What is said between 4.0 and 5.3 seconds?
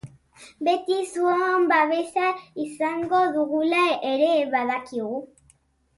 ere badakigu.